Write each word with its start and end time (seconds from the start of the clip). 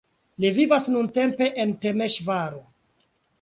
Li 0.45 0.49
vivas 0.55 0.87
nuntempe 0.95 1.51
en 1.65 1.75
Temeŝvaro. 1.85 2.63